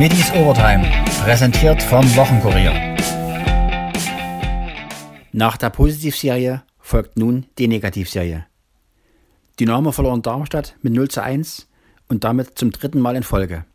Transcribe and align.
Schmittis 0.00 0.32
Overtime, 0.32 0.82
präsentiert 1.22 1.82
vom 1.82 2.02
Wochenkurier. 2.16 2.72
Nach 5.32 5.58
der 5.58 5.68
Positivserie 5.68 6.62
folgt 6.78 7.18
nun 7.18 7.44
die 7.58 7.68
Negativserie. 7.68 8.46
Dynamo 9.60 9.92
verlor 9.92 10.14
in 10.14 10.22
Darmstadt 10.22 10.74
mit 10.80 10.94
0 10.94 11.08
zu 11.08 11.22
1 11.22 11.68
und 12.08 12.24
damit 12.24 12.56
zum 12.58 12.70
dritten 12.70 12.98
Mal 12.98 13.14
in 13.14 13.22
Folge. 13.22 13.66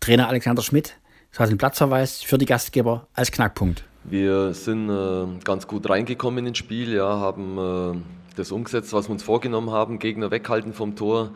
Trainer 0.00 0.28
Alexander 0.28 0.62
Schmidt 0.62 0.96
sah 1.30 1.44
den 1.44 1.58
Platzverweis 1.58 2.22
für 2.22 2.38
die 2.38 2.46
Gastgeber 2.46 3.06
als 3.12 3.30
Knackpunkt. 3.30 3.84
Wir 4.04 4.54
sind 4.54 4.88
äh, 4.88 5.26
ganz 5.44 5.66
gut 5.66 5.90
reingekommen 5.90 6.46
ins 6.46 6.56
Spiel, 6.56 6.94
ja, 6.94 7.20
haben 7.20 7.58
äh, 7.58 8.36
das 8.36 8.52
umgesetzt, 8.52 8.94
was 8.94 9.10
wir 9.10 9.12
uns 9.12 9.22
vorgenommen 9.22 9.68
haben, 9.68 9.98
Gegner 9.98 10.30
weghalten 10.30 10.72
vom 10.72 10.96
Tor, 10.96 11.32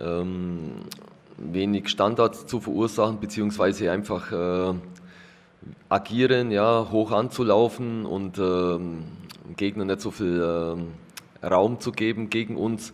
ähm, 0.00 0.86
wenig 1.38 1.88
Standards 1.88 2.46
zu 2.46 2.60
verursachen, 2.60 3.20
beziehungsweise 3.20 3.90
einfach 3.90 4.32
äh, 4.32 4.74
agieren, 5.88 6.50
ja, 6.50 6.88
hoch 6.90 7.12
anzulaufen 7.12 8.06
und 8.06 8.38
ähm, 8.38 9.04
Gegner 9.56 9.84
nicht 9.84 10.00
so 10.00 10.10
viel 10.10 10.40
äh, 11.42 11.46
Raum 11.46 11.80
zu 11.80 11.92
geben 11.92 12.30
gegen 12.30 12.56
uns. 12.56 12.92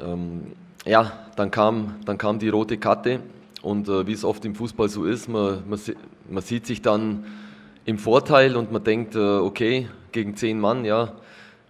Ähm, 0.00 0.52
ja, 0.84 1.12
dann 1.36 1.50
kam, 1.50 1.96
dann 2.04 2.18
kam 2.18 2.38
die 2.38 2.48
rote 2.48 2.76
Karte 2.76 3.20
und 3.62 3.88
äh, 3.88 4.06
wie 4.06 4.12
es 4.12 4.24
oft 4.24 4.44
im 4.44 4.54
Fußball 4.54 4.88
so 4.88 5.04
ist, 5.04 5.28
man, 5.28 5.62
man, 5.68 5.80
man, 6.28 6.42
sieht 6.42 6.66
sich 6.66 6.82
dann 6.82 7.24
im 7.84 7.98
Vorteil 7.98 8.56
und 8.56 8.72
man 8.72 8.82
denkt, 8.82 9.14
äh, 9.14 9.18
okay, 9.18 9.88
gegen 10.10 10.36
zehn 10.36 10.58
Mann, 10.60 10.84
ja, 10.84 11.12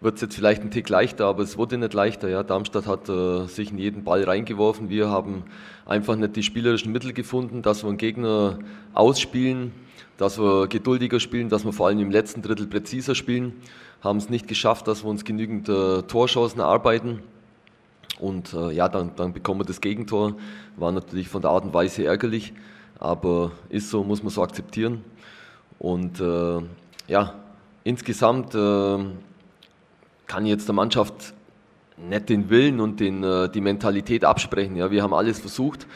wird 0.02 0.16
es 0.16 0.20
jetzt 0.20 0.34
vielleicht 0.34 0.62
ein 0.62 0.70
Tick 0.70 0.88
leichter, 0.88 1.27
aber 1.27 1.42
es 1.42 1.56
wurde 1.56 1.79
nicht 1.79 1.95
leichter. 1.95 2.29
Ja. 2.29 2.42
Darmstadt 2.42 2.87
hat 2.87 3.09
äh, 3.09 3.47
sich 3.47 3.70
in 3.70 3.79
jeden 3.79 4.03
Ball 4.03 4.25
reingeworfen. 4.25 4.89
Wir 4.89 5.09
haben 5.09 5.44
einfach 5.86 6.17
nicht 6.17 6.34
die 6.34 6.42
spielerischen 6.42 6.92
Mittel 6.92 7.12
gefunden, 7.12 7.62
dass 7.62 7.84
wir 7.84 7.89
einen 7.89 7.98
Gegner 7.98 8.59
ausspielen, 8.94 9.72
dass 10.17 10.39
wir 10.39 10.67
geduldiger 10.67 11.20
spielen, 11.20 11.48
dass 11.48 11.64
wir 11.64 11.72
vor 11.72 11.86
allem 11.86 12.00
im 12.00 12.11
letzten 12.11 12.42
Drittel 12.42 12.67
präziser 12.67 13.14
spielen. 13.14 13.55
Haben 14.03 14.19
es 14.19 14.28
nicht 14.28 14.48
geschafft, 14.48 14.89
dass 14.89 15.05
wir 15.05 15.11
uns 15.11 15.25
genügend 15.25 15.69
äh, 15.69 16.03
Torchancen 16.03 16.61
erarbeiten. 16.61 17.20
Und 18.19 18.53
äh, 18.55 18.72
ja, 18.72 18.89
dann, 18.89 19.12
dann 19.14 19.33
bekommen 19.33 19.61
wir 19.61 19.64
das 19.64 19.81
Gegentor. 19.81 20.34
War 20.77 20.91
natürlich 20.91 21.28
von 21.28 21.42
der 21.42 21.53
Art 21.53 21.64
und 21.64 21.75
Weise 21.75 22.05
ärgerlich, 22.05 22.53
aber 22.98 23.53
ist 23.69 23.91
so, 23.91 24.03
muss 24.03 24.22
man 24.22 24.31
so 24.31 24.42
akzeptieren. 24.42 25.05
Und 25.78 26.20
äh, 26.20 26.61
ja, 27.06 27.34
insgesamt 27.84 28.55
äh, 28.55 28.98
kann 30.33 30.47
jetzt 30.47 30.66
der 30.66 30.75
Mannschaft 30.75 31.34
nicht 31.98 32.30
den 32.30 32.48
Willen 32.48 32.80
und 32.80 33.00
den, 33.00 33.22
äh, 33.22 33.50
die 33.50 33.61
Mentalität 33.61 34.25
absprechen. 34.25 34.77
Ja, 34.77 34.91
wir 34.91 35.02
haben 35.02 35.12
alles 35.12 35.38
versucht, 35.41 35.86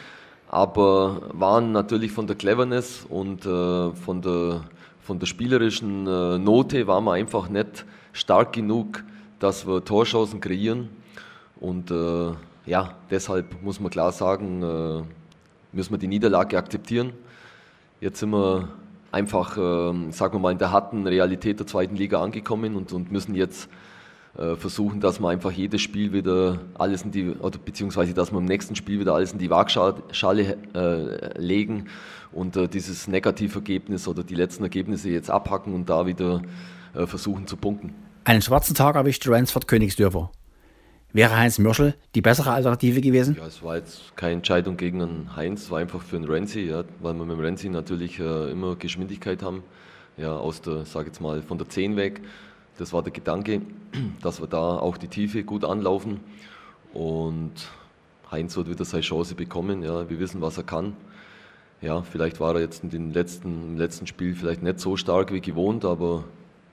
aber 0.50 1.22
waren 1.32 1.72
natürlich 1.72 2.12
von 2.12 2.26
der 2.26 2.36
Cleverness 2.36 3.06
und 3.08 3.46
äh, 3.46 3.92
von, 3.94 4.20
der, 4.20 4.60
von 5.00 5.18
der 5.18 5.24
spielerischen 5.24 6.06
äh, 6.06 6.36
Note 6.36 6.86
waren 6.86 7.04
wir 7.04 7.12
einfach 7.14 7.48
nicht 7.48 7.86
stark 8.12 8.52
genug, 8.52 9.04
dass 9.38 9.66
wir 9.66 9.82
Torchancen 9.82 10.42
kreieren. 10.42 10.90
Und 11.58 11.90
ja, 12.66 12.94
deshalb 13.10 13.62
muss 13.62 13.80
man 13.80 13.90
klar 13.90 14.12
sagen, 14.12 15.06
müssen 15.72 15.90
wir 15.90 15.98
die 15.98 16.06
Niederlage 16.06 16.58
akzeptieren. 16.58 17.12
Jetzt 18.00 18.20
sind 18.20 18.30
wir 18.30 18.68
einfach, 19.12 19.56
äh, 19.56 20.12
sagen 20.12 20.34
wir 20.34 20.38
mal, 20.38 20.52
in 20.52 20.58
der 20.58 20.72
harten 20.72 21.06
Realität 21.06 21.58
der 21.58 21.66
zweiten 21.66 21.96
Liga 21.96 22.22
angekommen 22.22 22.76
und, 22.76 22.92
und 22.92 23.10
müssen 23.10 23.34
jetzt 23.34 23.70
versuchen, 24.56 25.00
dass 25.00 25.18
wir 25.18 25.30
einfach 25.30 25.50
jedes 25.50 25.80
Spiel 25.80 26.12
wieder 26.12 26.60
alles 26.74 27.02
in 27.02 27.10
die, 27.10 27.30
oder 27.30 27.58
beziehungsweise 27.58 28.12
dass 28.12 28.32
wir 28.32 28.38
im 28.38 28.44
nächsten 28.44 28.76
Spiel 28.76 29.00
wieder 29.00 29.14
alles 29.14 29.32
in 29.32 29.38
die 29.38 29.48
Waagschale 29.48 30.56
äh, 30.74 31.40
legen 31.40 31.86
und 32.32 32.56
äh, 32.56 32.68
dieses 32.68 33.08
Negativergebnis 33.08 34.06
oder 34.08 34.22
die 34.22 34.34
letzten 34.34 34.62
Ergebnisse 34.62 35.08
jetzt 35.08 35.30
abhacken 35.30 35.74
und 35.74 35.88
da 35.88 36.06
wieder 36.06 36.42
äh, 36.94 37.06
versuchen 37.06 37.46
zu 37.46 37.56
punkten. 37.56 37.94
Einen 38.24 38.42
schwarzen 38.42 38.74
Tag 38.74 38.96
erwischt 38.96 39.26
Ransford 39.28 39.68
Königsdörfer. 39.68 40.30
Wäre 41.12 41.36
Heinz 41.36 41.58
Mürschel 41.58 41.94
die 42.14 42.20
bessere 42.20 42.50
Alternative 42.50 43.00
gewesen? 43.00 43.36
Ja, 43.38 43.46
es 43.46 43.62
war 43.62 43.76
jetzt 43.76 44.16
keine 44.16 44.34
Entscheidung 44.34 44.76
gegen 44.76 45.00
einen 45.00 45.36
Heinz, 45.36 45.62
es 45.62 45.70
war 45.70 45.78
einfach 45.78 46.02
für 46.02 46.16
einen 46.16 46.26
Renzi, 46.26 46.60
ja, 46.60 46.84
weil 47.00 47.14
wir 47.14 47.24
mit 47.24 47.38
dem 47.38 47.40
Renzi 47.40 47.68
natürlich 47.70 48.18
äh, 48.18 48.50
immer 48.50 48.76
Geschwindigkeit 48.76 49.42
haben, 49.42 49.62
ja, 50.18 50.36
aus 50.36 50.60
der, 50.60 50.84
sag 50.84 51.06
jetzt 51.06 51.20
mal, 51.20 51.42
von 51.42 51.56
der 51.56 51.68
10 51.68 51.96
weg 51.96 52.20
das 52.78 52.92
war 52.92 53.02
der 53.02 53.12
Gedanke, 53.12 53.62
dass 54.22 54.40
wir 54.40 54.46
da 54.46 54.78
auch 54.78 54.96
die 54.96 55.08
Tiefe 55.08 55.44
gut 55.44 55.64
anlaufen. 55.64 56.20
Und 56.92 57.52
Heinz 58.30 58.56
wird 58.56 58.68
wieder 58.68 58.84
seine 58.84 59.02
Chance 59.02 59.34
bekommen. 59.34 59.82
Ja, 59.82 60.08
wir 60.08 60.18
wissen, 60.18 60.40
was 60.40 60.56
er 60.56 60.64
kann. 60.64 60.96
Ja, 61.80 62.02
vielleicht 62.02 62.40
war 62.40 62.54
er 62.54 62.60
jetzt 62.60 62.82
in 62.82 62.90
den 62.90 63.12
letzten, 63.12 63.72
im 63.72 63.76
letzten 63.76 64.06
Spiel 64.06 64.34
vielleicht 64.34 64.62
nicht 64.62 64.80
so 64.80 64.96
stark 64.96 65.32
wie 65.32 65.40
gewohnt, 65.40 65.84
aber 65.84 66.24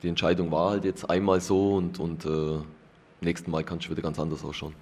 die 0.02 0.08
Entscheidung 0.08 0.52
war 0.52 0.72
halt 0.72 0.86
jetzt 0.86 1.10
einmal 1.10 1.42
so 1.42 1.76
und, 1.76 2.00
und 2.00 2.26
äh, 2.26 2.60
nächsten 3.22 3.52
Mal 3.52 3.64
kann 3.64 3.80
es 3.80 3.90
wieder 3.90 4.02
ganz 4.02 4.18
anders 4.18 4.44
ausschauen. 4.46 4.74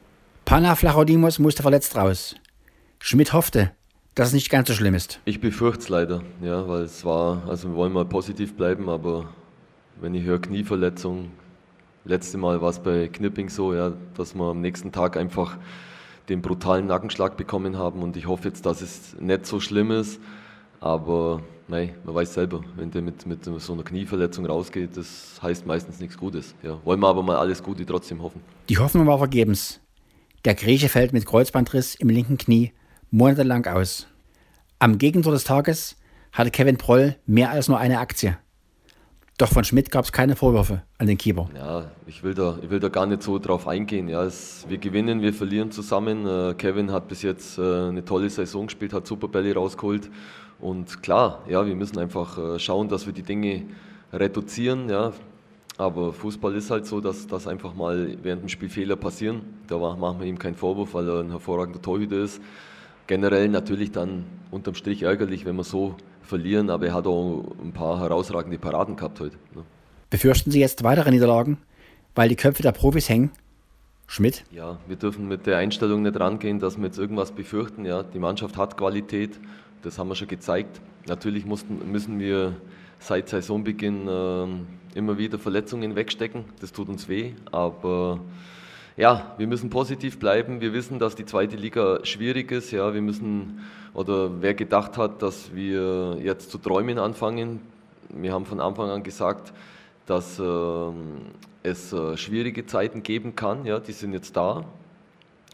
Pana 0.46 0.76
Flachodimos 0.76 1.40
musste 1.40 1.64
verletzt 1.64 1.96
raus. 1.96 2.36
Schmidt 3.00 3.34
hoffte, 3.34 3.72
dass 4.14 4.28
es 4.30 4.34
nicht 4.34 4.50
ganz 4.50 4.68
so 4.68 4.76
schlimm 4.76 4.94
ist. 4.94 5.20
Ich 5.26 5.42
befürchte 5.42 5.82
es 5.82 5.90
leider, 5.90 6.22
ja, 6.42 6.68
weil 6.68 6.84
es 6.84 7.04
war, 7.04 7.42
also 7.48 7.70
wir 7.70 7.76
wollen 7.76 7.94
mal 7.94 8.06
positiv 8.06 8.56
bleiben, 8.56 8.90
aber 8.90 9.30
wenn 10.00 10.16
ich 10.16 10.24
höre 10.24 10.40
Knieverletzung, 10.40 11.32
letzte 12.06 12.38
Mal 12.38 12.62
war 12.62 12.70
es 12.70 12.80
bei 12.80 13.08
Knipping 13.08 13.50
so, 13.50 13.74
ja, 13.74 13.94
dass 14.16 14.36
wir 14.36 14.46
am 14.46 14.62
nächsten 14.62 14.92
Tag 14.92 15.18
einfach 15.18 15.58
den 16.30 16.42
brutalen 16.42 16.88
Nackenschlag 16.88 17.38
bekommen 17.38 17.78
haben 17.78 18.02
und 18.02 18.16
ich 18.18 18.28
hoffe 18.28 18.48
jetzt, 18.48 18.66
dass 18.66 18.82
es 18.82 19.16
nicht 19.20 19.46
so 19.46 19.60
schlimm 19.60 19.92
ist, 19.92 20.20
aber 20.80 21.42
nein, 21.68 21.94
man 22.04 22.16
weiß 22.16 22.34
selber, 22.34 22.62
wenn 22.76 22.92
der 22.92 23.02
mit, 23.02 23.26
mit 23.26 23.44
so 23.44 23.74
einer 23.74 23.84
Knieverletzung 23.84 24.46
rausgeht, 24.46 24.96
das 24.96 25.40
heißt 25.42 25.66
meistens 25.66 26.00
nichts 26.00 26.18
Gutes. 26.18 26.56
Ja, 26.64 26.80
wollen 26.84 27.00
wir 27.00 27.08
aber 27.08 27.24
mal 27.24 27.38
alles 27.38 27.62
Gute 27.62 27.86
trotzdem 27.86 28.22
hoffen. 28.22 28.42
Die 28.70 28.78
Hoffnung 28.78 29.08
war 29.08 29.18
vergebens. 29.18 29.80
Der 30.46 30.56
Grieche 30.56 30.90
fällt 30.90 31.14
mit 31.14 31.26
Kreuzbandriss 31.26 31.96
im 31.96 32.10
linken 32.10 32.38
Knie 32.38 32.72
monatelang 33.12 33.68
aus. 33.68 34.08
Am 34.80 34.98
Gegentor 34.98 35.34
des 35.34 35.44
Tages 35.44 35.98
hatte 36.32 36.50
Kevin 36.50 36.78
Proll 36.78 37.16
mehr 37.26 37.52
als 37.52 37.68
nur 37.68 37.78
eine 37.78 38.00
Aktie. 38.00 38.38
Doch 39.42 39.50
von 39.50 39.64
Schmidt 39.64 39.90
gab 39.90 40.06
es 40.06 40.12
keine 40.12 40.36
Vorwürfe 40.36 40.84
an 41.00 41.08
den 41.08 41.18
Keeper. 41.18 41.50
Ja, 41.56 41.86
ich 42.06 42.22
will 42.22 42.36
da, 42.36 42.60
ich 42.62 42.70
will 42.70 42.80
da 42.80 42.90
gar 42.90 43.08
nicht 43.08 43.24
so 43.24 43.40
drauf 43.40 43.68
eingehen. 43.68 44.08
Ja, 44.08 44.24
es, 44.24 44.68
wir 44.70 44.78
gewinnen, 44.78 45.24
wir 45.24 45.34
verlieren 45.34 45.72
zusammen. 45.72 46.28
Äh, 46.28 46.54
Kevin 46.54 46.92
hat 46.92 47.08
bis 47.08 47.24
jetzt 47.24 47.58
äh, 47.58 47.62
eine 47.62 48.06
tolle 48.06 48.30
Saison 48.30 48.68
gespielt, 48.68 48.94
hat 48.94 49.08
super 49.08 49.28
Bälle 49.28 49.56
rausgeholt. 49.56 50.12
Und 50.60 51.02
klar, 51.02 51.42
ja, 51.50 51.66
wir 51.66 51.74
müssen 51.74 51.98
einfach 51.98 52.38
äh, 52.38 52.60
schauen, 52.60 52.88
dass 52.88 53.08
wir 53.08 53.14
die 53.14 53.24
Dinge 53.24 53.64
reduzieren. 54.14 54.88
Ja. 54.90 55.12
Aber 55.76 56.14
Fußball 56.14 56.54
ist 56.54 56.70
halt 56.70 56.86
so, 56.86 57.02
dass, 57.02 57.26
dass 57.26 57.48
einfach 57.48 57.74
mal 57.74 58.16
während 58.22 58.44
dem 58.44 58.50
Spiel 58.50 58.70
Fehler 58.70 58.96
passieren. 58.96 59.42
Da 59.66 59.80
machen 59.80 60.20
wir 60.20 60.28
ihm 60.28 60.38
keinen 60.38 60.56
Vorwurf, 60.56 60.94
weil 60.94 61.10
er 61.10 61.22
ein 61.22 61.32
hervorragender 61.32 61.82
Torhüter 61.82 62.18
ist. 62.18 62.40
Generell 63.08 63.50
natürlich 63.50 63.92
dann 63.92 64.24
unterm 64.52 64.76
Strich 64.76 65.02
ärgerlich, 65.02 65.46
wenn 65.46 65.56
man 65.56 65.66
so 65.66 65.96
verlieren, 66.32 66.70
aber 66.70 66.88
er 66.88 66.94
hat 66.94 67.08
auch 67.08 67.44
ein 67.62 67.74
paar 67.74 68.00
herausragende 68.00 68.58
Paraden 68.58 68.96
gehabt 68.96 69.20
heute. 69.20 69.36
Ne? 69.54 69.64
Befürchten 70.10 70.50
Sie 70.50 70.62
jetzt 70.62 70.82
weitere 70.82 71.12
Niederlagen, 71.12 71.58
weil 72.16 72.30
die 72.30 72.38
Köpfe 72.38 72.64
der 72.64 72.72
Profis 72.72 73.10
hängen? 73.10 73.32
Schmidt? 74.08 74.46
Ja, 74.52 74.78
wir 74.88 74.96
dürfen 74.96 75.28
mit 75.28 75.46
der 75.46 75.58
Einstellung 75.58 76.04
nicht 76.04 76.18
rangehen, 76.18 76.60
dass 76.60 76.78
wir 76.78 76.86
jetzt 76.86 76.98
irgendwas 76.98 77.34
befürchten. 77.34 77.86
Ja, 77.86 78.04
die 78.04 78.20
Mannschaft 78.20 78.56
hat 78.58 78.78
Qualität, 78.78 79.40
das 79.84 80.00
haben 80.00 80.08
wir 80.08 80.16
schon 80.16 80.30
gezeigt. 80.30 80.80
Natürlich 81.08 81.46
mussten, 81.46 81.92
müssen 81.92 82.18
wir 82.20 82.56
seit 83.00 83.28
Saisonbeginn 83.28 84.08
äh, 84.08 84.98
immer 84.98 85.18
wieder 85.18 85.38
Verletzungen 85.38 85.96
wegstecken. 85.96 86.46
Das 86.62 86.72
tut 86.72 86.88
uns 86.88 87.10
weh, 87.10 87.34
aber 87.52 88.22
ja, 88.98 89.34
wir 89.38 89.48
müssen 89.48 89.70
positiv 89.70 90.20
bleiben. 90.20 90.62
Wir 90.62 90.74
wissen, 90.74 91.00
dass 91.00 91.16
die 91.16 91.26
zweite 91.26 91.56
Liga 91.56 92.00
schwierig 92.04 92.52
ist. 92.52 92.72
Ja, 92.72 92.94
wir 92.94 93.02
müssen, 93.02 93.62
oder 93.94 94.42
wer 94.42 94.54
gedacht 94.54 94.98
hat, 94.98 95.22
dass 95.22 95.54
wir 95.56 96.18
jetzt 96.22 96.52
zu 96.52 96.58
träumen 96.58 97.00
anfangen, 97.00 97.62
wir 98.10 98.34
haben 98.34 98.46
von 98.46 98.60
Anfang 98.60 98.90
an 98.90 99.04
gesagt, 99.04 99.54
dass 100.06 100.38
äh, 100.40 100.44
es 101.64 101.94
äh, 101.94 102.18
schwierige 102.18 102.66
Zeiten 102.66 103.04
geben 103.04 103.36
kann. 103.36 103.66
Ja, 103.66 103.80
die 103.80 103.94
sind 103.94 104.14
jetzt 104.14 104.36
da. 104.36 104.66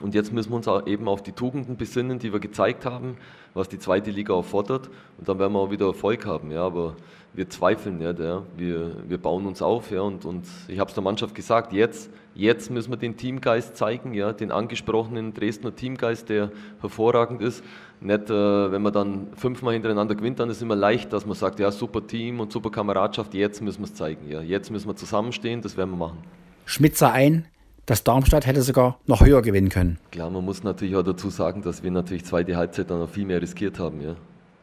Und 0.01 0.13
jetzt 0.13 0.31
müssen 0.31 0.51
wir 0.51 0.57
uns 0.57 0.67
eben 0.87 1.07
auf 1.07 1.23
die 1.23 1.31
Tugenden 1.31 1.75
besinnen, 1.75 2.19
die 2.19 2.31
wir 2.31 2.39
gezeigt 2.39 2.85
haben, 2.85 3.17
was 3.55 3.67
die 3.67 3.79
zweite 3.79 4.11
Liga 4.11 4.33
auch 4.33 4.45
fordert. 4.45 4.89
Und 5.17 5.27
dann 5.27 5.39
werden 5.39 5.53
wir 5.53 5.59
auch 5.59 5.71
wieder 5.71 5.87
Erfolg 5.87 6.25
haben. 6.27 6.51
Ja, 6.51 6.63
aber 6.63 6.95
wir 7.33 7.49
zweifeln 7.49 7.97
nicht. 7.97 8.19
Ja. 8.19 8.43
Wir, 8.55 8.91
wir 9.07 9.17
bauen 9.17 9.47
uns 9.47 9.63
auf. 9.63 9.89
Ja, 9.89 10.01
und, 10.01 10.23
und 10.23 10.45
ich 10.67 10.77
habe 10.77 10.89
es 10.89 10.93
der 10.93 11.03
Mannschaft 11.03 11.33
gesagt, 11.33 11.73
jetzt, 11.73 12.11
jetzt 12.35 12.69
müssen 12.69 12.91
wir 12.91 12.97
den 12.97 13.17
Teamgeist 13.17 13.75
zeigen, 13.75 14.13
ja, 14.13 14.33
den 14.33 14.51
angesprochenen 14.51 15.33
Dresdner 15.33 15.75
Teamgeist, 15.75 16.29
der 16.29 16.51
hervorragend 16.79 17.41
ist. 17.41 17.63
Nicht, 17.99 18.29
äh, 18.29 18.71
wenn 18.71 18.83
man 18.83 18.93
dann 18.93 19.27
fünfmal 19.35 19.73
hintereinander 19.73 20.13
gewinnt, 20.13 20.39
dann 20.39 20.51
ist 20.51 20.57
es 20.57 20.61
immer 20.61 20.75
leicht, 20.75 21.11
dass 21.11 21.25
man 21.25 21.35
sagt, 21.35 21.59
ja, 21.59 21.71
super 21.71 22.05
Team 22.05 22.39
und 22.39 22.51
super 22.51 22.69
Kameradschaft, 22.69 23.33
jetzt 23.33 23.63
müssen 23.63 23.79
wir 23.79 23.85
es 23.85 23.95
zeigen. 23.95 24.29
Ja. 24.29 24.41
Jetzt 24.41 24.69
müssen 24.69 24.87
wir 24.87 24.95
zusammenstehen, 24.95 25.63
das 25.63 25.75
werden 25.75 25.89
wir 25.89 25.97
machen. 25.97 26.19
Schmidt 26.65 26.97
sah 26.97 27.11
ein, 27.11 27.47
dass 27.87 28.03
Darmstadt 28.03 28.45
hätte 28.45 28.61
sogar 28.61 28.99
noch 29.07 29.25
höher 29.25 29.41
gewinnen 29.41 29.69
können. 29.69 29.97
Klar, 30.11 30.29
man 30.29 30.45
muss 30.45 30.61
natürlich 30.61 30.95
auch 30.95 31.03
dazu 31.03 31.29
sagen, 31.29 31.63
dass 31.63 31.83
wir 31.83 31.89
natürlich 31.89 32.25
zweite 32.25 32.55
Halbzeit 32.57 32.91
dann 32.91 32.99
noch 32.99 33.09
viel 33.09 33.25
mehr 33.25 33.41
riskiert 33.41 33.79
haben. 33.79 34.01
Ja. 34.01 34.15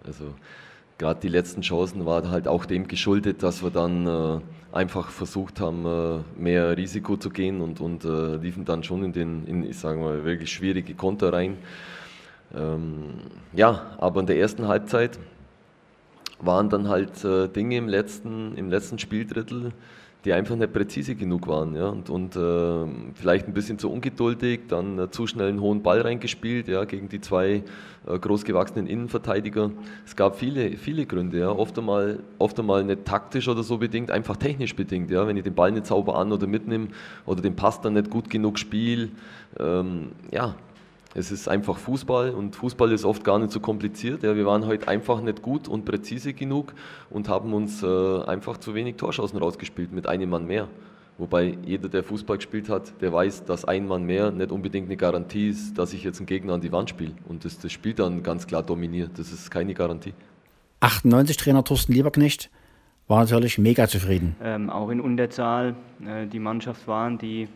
Also 0.06 0.26
gerade 0.99 1.21
die 1.21 1.29
letzten 1.29 1.62
Chancen 1.62 2.05
waren 2.05 2.31
halt 2.31 2.47
auch 2.47 2.67
dem 2.67 2.87
geschuldet, 2.87 3.43
dass 3.43 3.62
wir 3.62 3.71
dann 3.71 4.06
äh, 4.06 4.41
einfach 4.76 5.09
versucht 5.09 5.59
haben, 5.59 5.87
äh, 5.87 6.41
mehr 6.41 6.76
Risiko 6.76 7.17
zu 7.17 7.31
gehen 7.31 7.62
und, 7.62 7.81
und 7.81 8.05
äh, 8.05 8.37
liefen 8.37 8.67
dann 8.67 8.85
schon 8.85 9.03
in 9.03 9.12
den, 9.12 9.47
in, 9.47 9.65
ich 9.65 9.79
sage 9.79 9.99
mal, 9.99 10.25
wirklich 10.25 10.53
schwierige 10.53 10.94
Konter 10.94 11.32
rein. 11.32 11.56
Ähm, 12.55 13.15
ja, 13.55 13.97
aber 13.99 14.21
in 14.21 14.26
der 14.26 14.38
ersten 14.38 14.69
Halbzeit 14.69 15.19
waren 16.41 16.69
dann 16.69 16.88
halt 16.88 17.25
äh, 17.25 17.49
Dinge 17.49 17.79
im 17.79 17.88
letzten, 17.88 18.55
im 18.56 18.69
letzten 18.69 18.99
Spieldrittel, 18.99 19.73
die 20.25 20.32
einfach 20.32 20.56
nicht 20.56 20.73
präzise 20.73 21.15
genug 21.15 21.47
waren. 21.47 21.76
Ja? 21.76 21.88
Und, 21.88 22.09
und 22.09 22.37
äh, 22.37 22.87
vielleicht 23.15 23.47
ein 23.47 23.53
bisschen 23.53 23.79
zu 23.79 23.91
ungeduldig, 23.91 24.61
dann 24.69 24.99
äh, 24.99 25.11
zu 25.11 25.26
schnell 25.26 25.49
einen 25.49 25.61
hohen 25.61 25.82
Ball 25.82 26.00
reingespielt 26.00 26.69
ja, 26.69 26.85
gegen 26.85 27.09
die 27.09 27.21
zwei 27.21 27.62
äh, 28.06 28.19
großgewachsenen 28.19 28.87
Innenverteidiger. 28.87 29.71
Es 30.06 30.17
gab 30.17 30.37
viele, 30.37 30.76
viele 30.79 31.05
Gründe. 31.05 31.41
Ja? 31.41 31.50
Oft, 31.50 31.79
einmal, 31.79 32.21
oft 32.38 32.59
einmal 32.59 32.85
nicht 32.85 33.05
taktisch 33.05 33.49
oder 33.49 33.62
so 33.62 33.79
bedingt, 33.79 34.11
einfach 34.11 34.37
technisch 34.37 34.75
bedingt. 34.75 35.11
Ja? 35.11 35.26
Wenn 35.26 35.37
ich 35.37 35.44
den 35.44 35.55
Ball 35.55 35.73
nicht 35.73 35.87
sauber 35.87 36.17
an 36.17 36.32
oder 36.32 36.47
mitnehme 36.47 36.88
oder 37.26 37.43
den 37.43 37.55
Pass 37.55 37.81
dann 37.82 37.93
nicht 37.94 38.11
gut 38.11 38.31
genug 38.31 38.59
spiele. 38.59 39.11
Ähm, 39.61 40.12
ja, 40.31 40.55
es 41.14 41.31
ist 41.31 41.49
einfach 41.49 41.78
Fußball 41.78 42.31
und 42.31 42.56
Fußball 42.56 42.90
ist 42.93 43.05
oft 43.05 43.22
gar 43.25 43.38
nicht 43.38 43.52
so 43.52 43.61
kompliziert. 43.61 44.22
Ja, 44.25 44.34
wir 44.34 44.46
waren 44.46 44.66
heute 44.66 44.88
einfach 44.88 45.20
nicht 45.20 45.43
gut 45.43 45.69
und 45.69 45.84
präzise 45.84 46.34
genug 46.34 46.75
und 47.08 47.28
haben 47.28 47.55
uns 47.55 47.82
äh, 47.82 48.22
einfach 48.25 48.58
zu 48.58 48.75
wenig 48.75 48.96
Torschancen 48.96 49.38
rausgespielt 49.38 49.93
mit 49.93 50.08
einem 50.08 50.31
Mann 50.31 50.46
mehr. 50.46 50.69
Wobei 51.16 51.56
jeder, 51.64 51.88
der 51.88 52.02
Fußball 52.02 52.38
gespielt 52.38 52.69
hat, 52.69 53.00
der 53.00 53.12
weiß, 53.12 53.44
dass 53.44 53.64
ein 53.64 53.87
Mann 53.87 54.02
mehr 54.02 54.32
nicht 54.32 54.50
unbedingt 54.50 54.88
eine 54.88 54.96
Garantie 54.96 55.49
ist, 55.49 55.78
dass 55.78 55.93
ich 55.93 56.02
jetzt 56.02 56.19
einen 56.19 56.26
Gegner 56.26 56.55
an 56.55 56.61
die 56.61 56.72
Wand 56.72 56.90
spiele. 56.90 57.12
Und 57.28 57.44
das, 57.44 57.61
das 57.61 57.70
Spiel 57.70 57.94
dann 57.94 58.25
ganz 58.25 58.49
klar 58.49 58.64
dominiert. 58.64 59.12
Das 59.16 59.31
ist 59.31 59.49
keine 59.50 59.75
Garantie. 59.75 60.14
98 60.81 61.37
Trainer 61.37 61.62
Thorsten 61.62 61.93
Lieberknecht 61.93 62.50
war 63.06 63.20
natürlich 63.20 63.58
mega 63.58 63.87
zufrieden. 63.87 64.34
Ähm, 64.43 64.70
auch 64.70 64.88
in 64.88 65.00
Unterzahl 65.00 65.76
äh, 66.05 66.26
die 66.26 66.40
Mannschaft 66.40 66.88
waren, 66.88 67.19
die 67.19 67.43
äh, 67.43 67.49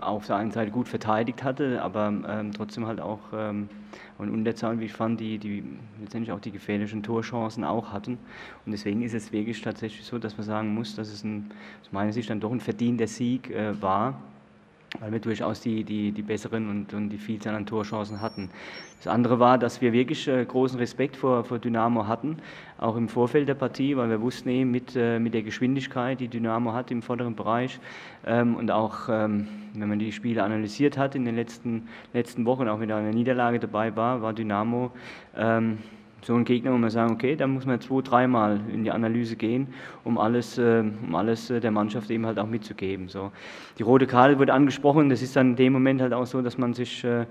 auf 0.00 0.26
der 0.26 0.36
einen 0.36 0.52
Seite 0.52 0.70
gut 0.70 0.88
verteidigt 0.88 1.42
hatte, 1.42 1.82
aber 1.82 2.12
ähm, 2.28 2.52
trotzdem 2.52 2.86
halt 2.86 3.00
auch 3.00 3.20
ähm, 3.34 3.68
in 4.18 4.30
Unterzahl, 4.30 4.78
wie 4.78 4.84
ich 4.84 4.92
fand, 4.92 5.20
die, 5.20 5.38
die 5.38 5.64
letztendlich 6.00 6.32
auch 6.32 6.40
die 6.40 6.52
gefährlichen 6.52 7.02
Torchancen 7.02 7.64
auch 7.64 7.92
hatten. 7.92 8.18
Und 8.64 8.72
deswegen 8.72 9.02
ist 9.02 9.14
es 9.14 9.32
wirklich 9.32 9.60
tatsächlich 9.60 10.04
so, 10.04 10.18
dass 10.18 10.36
man 10.36 10.46
sagen 10.46 10.74
muss, 10.74 10.94
dass 10.94 11.12
es 11.12 11.24
ein, 11.24 11.50
aus 11.82 11.92
meiner 11.92 12.12
Sicht 12.12 12.30
dann 12.30 12.40
doch 12.40 12.52
ein 12.52 12.60
verdienter 12.60 13.06
Sieg 13.06 13.50
äh, 13.50 13.80
war 13.82 14.14
weil 15.00 15.12
wir 15.12 15.20
durchaus 15.20 15.60
die, 15.60 15.84
die, 15.84 16.12
die 16.12 16.22
besseren 16.22 16.68
und, 16.68 16.94
und 16.94 17.10
die 17.10 17.18
Vielzahl 17.18 17.54
an 17.54 17.66
Torchancen 17.66 18.20
hatten. 18.20 18.50
Das 18.98 19.08
andere 19.08 19.38
war, 19.38 19.58
dass 19.58 19.80
wir 19.80 19.92
wirklich 19.92 20.26
äh, 20.26 20.44
großen 20.44 20.78
Respekt 20.78 21.16
vor, 21.16 21.44
vor 21.44 21.58
Dynamo 21.58 22.06
hatten, 22.06 22.38
auch 22.78 22.96
im 22.96 23.08
Vorfeld 23.08 23.48
der 23.48 23.54
Partie, 23.54 23.96
weil 23.96 24.08
wir 24.08 24.20
wussten 24.20 24.48
eben 24.48 24.70
mit, 24.70 24.96
äh, 24.96 25.18
mit 25.18 25.34
der 25.34 25.42
Geschwindigkeit, 25.42 26.20
die 26.20 26.28
Dynamo 26.28 26.72
hat 26.72 26.90
im 26.90 27.02
vorderen 27.02 27.36
Bereich 27.36 27.78
ähm, 28.26 28.56
und 28.56 28.70
auch, 28.70 29.08
ähm, 29.08 29.48
wenn 29.74 29.88
man 29.88 29.98
die 29.98 30.12
Spiele 30.12 30.42
analysiert 30.42 30.96
hat 30.96 31.14
in 31.14 31.24
den 31.24 31.36
letzten, 31.36 31.88
letzten 32.12 32.44
Wochen, 32.46 32.68
auch 32.68 32.78
mit 32.78 32.90
einer 32.90 33.12
Niederlage 33.12 33.60
dabei 33.60 33.94
war, 33.96 34.22
war 34.22 34.32
Dynamo 34.32 34.90
ähm, 35.36 35.78
so 36.26 36.34
ein 36.34 36.44
Gegner, 36.44 36.72
wo 36.72 36.76
man 36.76 36.90
sagen, 36.90 37.12
okay, 37.12 37.36
da 37.36 37.46
muss 37.46 37.66
man 37.66 37.80
zwei, 37.80 38.02
dreimal 38.02 38.60
in 38.72 38.82
die 38.82 38.90
Analyse 38.90 39.36
gehen, 39.36 39.68
um 40.02 40.18
alles, 40.18 40.58
äh, 40.58 40.82
um 41.06 41.14
alles 41.14 41.50
äh, 41.50 41.60
der 41.60 41.70
Mannschaft 41.70 42.10
eben 42.10 42.26
halt 42.26 42.40
auch 42.40 42.48
mitzugeben. 42.48 43.08
So. 43.08 43.30
Die 43.78 43.84
rote 43.84 44.08
Karte 44.08 44.36
wurde 44.40 44.52
angesprochen, 44.52 45.08
das 45.08 45.22
ist 45.22 45.36
dann 45.36 45.50
in 45.50 45.56
dem 45.56 45.72
Moment 45.72 46.00
halt 46.02 46.12
auch 46.12 46.26
so, 46.26 46.42
dass 46.42 46.58
man 46.58 46.74
sich 46.74 47.04
äh, 47.04 47.26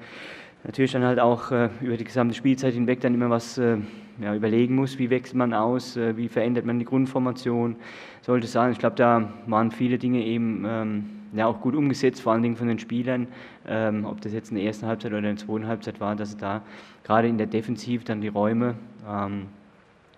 natürlich 0.64 0.94
dann 0.94 1.04
halt 1.04 1.20
auch 1.20 1.52
über 1.52 1.96
die 1.96 2.06
gesamte 2.06 2.34
Spielzeit 2.34 2.74
hinweg 2.74 3.00
dann 3.02 3.14
immer 3.14 3.30
was 3.30 3.58
ja, 3.58 4.34
überlegen 4.34 4.74
muss, 4.74 4.98
wie 4.98 5.12
wechselt 5.12 5.36
man 5.36 5.54
aus, 5.54 5.96
wie 5.96 6.28
verändert 6.28 6.66
man 6.66 6.80
die 6.80 6.86
Grundformation, 6.86 7.76
sollte 8.22 8.46
es 8.46 8.54
sein. 8.54 8.72
Ich 8.72 8.80
glaube, 8.80 8.96
da 8.96 9.32
waren 9.46 9.70
viele 9.70 10.00
Dinge 10.00 10.26
eben 10.26 10.66
ähm, 10.68 11.06
ja, 11.36 11.46
auch 11.48 11.62
gut 11.62 11.76
umgesetzt, 11.76 12.22
vor 12.22 12.34
allen 12.34 12.44
Dingen 12.44 12.56
von 12.56 12.68
den 12.68 12.80
Spielern, 12.80 13.28
ähm, 13.68 14.06
ob 14.06 14.22
das 14.22 14.34
jetzt 14.34 14.50
in 14.50 14.56
der 14.56 14.66
ersten 14.66 14.88
Halbzeit 14.88 15.12
oder 15.12 15.20
in 15.20 15.36
der 15.36 15.38
zweiten 15.38 15.68
Halbzeit 15.68 16.00
war, 16.00 16.16
dass 16.16 16.32
sie 16.32 16.38
da 16.38 16.62
gerade 17.04 17.28
in 17.28 17.38
der 17.38 17.48
Defensiv 17.48 18.04
dann 18.04 18.22
die 18.22 18.28
Räume 18.30 18.76
ähm, 19.08 19.48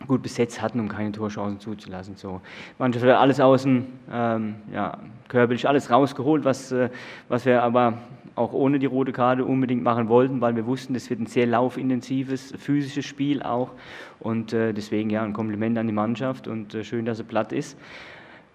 gut 0.06 0.22
besetzt 0.22 0.62
hatten, 0.62 0.80
um 0.80 0.88
keine 0.88 1.12
Torchancen 1.12 1.60
zuzulassen. 1.60 2.16
So. 2.16 2.42
Manche 2.78 3.00
hat 3.02 3.10
alles 3.10 3.40
außen, 3.40 3.86
ähm, 4.12 4.56
ja, 4.72 5.00
körperlich 5.28 5.68
alles 5.68 5.90
rausgeholt, 5.90 6.46
was, 6.46 6.72
äh, 6.72 6.90
was 7.30 7.46
wir 7.46 7.64
aber 7.64 7.98
auch 8.36 8.54
ohne 8.54 8.78
die 8.78 8.86
rote 8.86 9.12
Karte 9.12 9.44
unbedingt 9.46 9.84
machen 9.84 10.10
wollten, 10.10 10.42
weil 10.42 10.56
wir 10.56 10.68
wussten, 10.68 10.94
das 10.94 11.10
wird 11.10 11.20
ein 11.20 11.26
sehr 11.26 11.48
laufintensives, 11.48 12.54
physisches 12.58 13.06
Spiel 13.06 13.42
auch. 13.42 13.72
Und 14.20 14.54
äh, 14.54 14.74
deswegen 14.74 15.10
ja 15.10 15.24
ein 15.24 15.34
Kompliment 15.34 15.78
an 15.78 15.88
die 15.88 15.94
Mannschaft 15.94 16.48
und 16.48 16.76
äh, 16.76 16.84
schön, 16.84 17.06
dass 17.06 17.18
sie 17.18 17.24
platt 17.24 17.52
ist. 17.52 17.78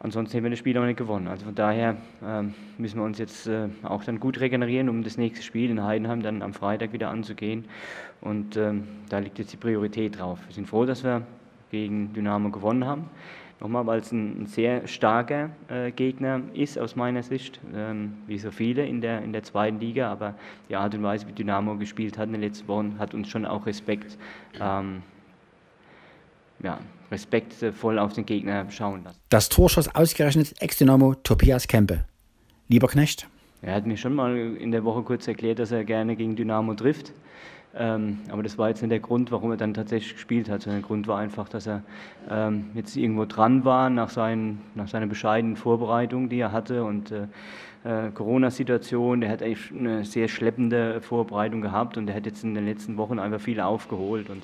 Ansonsten 0.05 0.35
hätten 0.35 0.45
wir 0.45 0.51
das 0.51 0.59
Spiel 0.59 0.77
auch 0.79 0.85
nicht 0.85 0.97
gewonnen. 0.97 1.29
Also 1.29 1.45
von 1.45 1.55
daher 1.55 1.97
ähm, 2.27 2.55
müssen 2.77 2.99
wir 2.99 3.05
uns 3.05 3.19
jetzt 3.19 3.47
äh, 3.47 3.69
auch 3.85 4.03
dann 4.03 4.19
gut 4.19 4.41
regenerieren, 4.41 4.89
um 4.89 5.05
das 5.05 5.17
nächste 5.17 5.45
Spiel 5.45 5.71
in 5.71 5.81
Heidenheim 5.81 6.23
dann 6.23 6.43
am 6.43 6.55
Freitag 6.55 6.93
wieder 6.93 7.09
anzugehen. 7.09 7.67
Und 8.21 8.57
ähm, 8.57 8.83
da 9.09 9.21
liegt 9.21 9.39
jetzt 9.39 9.53
die 9.53 9.57
Priorität 9.57 10.19
drauf. 10.19 10.41
Wir 10.49 10.55
sind 10.55 10.69
froh, 10.69 10.87
dass 10.87 11.05
wir 11.05 11.23
gegen 11.71 12.13
Dynamo 12.15 12.51
gewonnen 12.51 12.85
haben. 12.85 13.05
Nochmal, 13.61 13.87
weil 13.87 14.01
es 14.01 14.11
ein, 14.11 14.43
ein 14.43 14.47
sehr 14.47 14.89
starker 14.89 15.51
äh, 15.69 15.93
Gegner 15.93 16.41
ist 16.53 16.81
aus 16.81 16.97
meiner 16.97 17.23
Sicht, 17.23 17.61
ähm, 17.73 18.15
wie 18.27 18.39
so 18.41 18.51
viele 18.51 18.85
in 18.85 19.01
der, 19.01 19.23
in 19.23 19.33
der 19.33 19.45
zweiten 19.45 19.79
Liga. 19.79 20.11
Aber 20.11 20.35
die 20.69 20.75
Art 20.75 20.97
und 20.97 21.05
Weise, 21.05 21.29
wie 21.29 21.33
Dynamo 21.33 21.77
gespielt 21.77 22.19
hat 22.19 22.27
in 22.27 22.33
den 22.33 22.43
letzten 22.43 22.67
Wochen, 22.67 22.97
hat 22.99 23.15
uns 23.15 23.29
schon 23.29 23.47
auch 23.47 23.67
Respekt 23.67 24.19
ähm, 24.61 25.05
ja, 26.61 26.81
respektvoll 27.13 27.99
auf 27.99 28.15
den 28.15 28.27
Gegner 28.27 28.69
schauen 28.71 29.05
lassen. 29.05 29.19
Das 29.29 29.49
Tor 29.49 29.69
schoss 29.71 29.95
ausgerechnet 29.95 30.55
Ex-Dynamo 30.61 31.15
Tobias 31.23 31.69
Kempe. 31.69 32.05
Lieber 32.69 32.89
Knecht? 32.89 33.29
Er 33.61 33.75
hat 33.75 33.87
mir 33.87 33.97
schon 33.97 34.15
mal 34.15 34.37
in 34.37 34.73
der 34.73 34.83
Woche 34.83 35.03
kurz 35.03 35.29
erklärt, 35.29 35.61
dass 35.61 35.71
er 35.71 35.85
gerne 35.85 36.17
gegen 36.17 36.35
Dynamo 36.35 36.75
trifft. 36.75 37.13
Ähm, 37.75 38.19
aber 38.29 38.43
das 38.43 38.59
war 38.59 38.69
jetzt 38.69 38.83
nicht 38.83 38.91
der 38.91 39.01
Grund, 39.01 39.31
warum 39.31 39.51
er 39.51 39.57
dann 39.57 39.73
tatsächlich 39.73 40.15
gespielt 40.15 40.51
hat, 40.51 40.63
sondern 40.63 40.83
der 40.83 40.87
Grund 40.87 41.07
war 41.07 41.19
einfach, 41.19 41.49
dass 41.49 41.67
er 41.67 41.83
ähm, 42.31 42.67
jetzt 42.75 42.97
irgendwo 42.97 43.25
dran 43.25 43.65
war 43.65 43.89
nach, 43.89 44.11
seinen, 44.11 44.61
nach 44.75 44.89
seiner 44.89 45.07
bescheidenen 45.07 45.57
Vorbereitung, 45.57 46.29
die 46.29 46.41
er 46.41 46.53
hatte 46.53 46.85
und 46.85 47.13
äh, 47.13 47.29
äh, 47.85 48.11
Corona-Situation. 48.11 49.23
Der 49.23 49.31
hat 49.31 49.43
eine 49.43 50.05
sehr 50.05 50.29
schleppende 50.29 51.01
Vorbereitung 51.01 51.63
gehabt 51.63 51.97
und 51.97 52.09
er 52.09 52.17
hat 52.17 52.27
jetzt 52.27 52.45
in 52.45 52.55
den 52.55 52.67
letzten 52.67 52.97
Wochen 52.99 53.19
einfach 53.19 53.41
viel 53.41 53.61
aufgeholt. 53.61 54.29
Und 54.29 54.43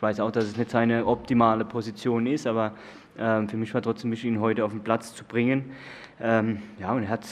ich 0.00 0.02
weiß 0.02 0.20
auch, 0.20 0.30
dass 0.30 0.44
es 0.44 0.56
nicht 0.56 0.70
seine 0.70 1.04
optimale 1.04 1.66
Position 1.66 2.26
ist, 2.26 2.46
aber 2.46 2.72
ähm, 3.18 3.50
für 3.50 3.58
mich 3.58 3.74
war 3.74 3.82
trotzdem 3.82 4.10
wichtig, 4.10 4.30
ihn 4.30 4.40
heute 4.40 4.64
auf 4.64 4.70
den 4.70 4.80
Platz 4.80 5.14
zu 5.14 5.24
bringen. 5.24 5.72
Ähm, 6.18 6.62
ja, 6.78 6.90
und 6.94 7.02
er 7.02 7.10
hat 7.10 7.26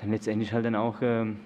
dann 0.00 0.10
letztendlich 0.10 0.50
halt 0.54 0.64
dann 0.64 0.74
auch 0.74 0.94
ähm, 1.02 1.40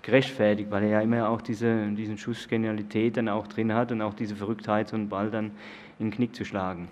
gerechtfertigt, 0.00 0.70
weil 0.70 0.84
er 0.84 0.90
ja 0.90 1.00
immer 1.00 1.28
auch 1.28 1.42
diese, 1.42 1.88
diesen 1.96 2.18
Schuss 2.18 2.46
Genialität 2.46 3.16
dann 3.16 3.28
auch 3.28 3.48
drin 3.48 3.74
hat 3.74 3.90
und 3.90 4.00
auch 4.00 4.14
diese 4.14 4.36
Verrücktheit, 4.36 4.90
so 4.90 4.94
einen 4.94 5.08
Ball 5.08 5.28
dann 5.28 5.46
in 5.98 6.10
den 6.10 6.10
Knick 6.12 6.36
zu 6.36 6.44
schlagen. 6.44 6.86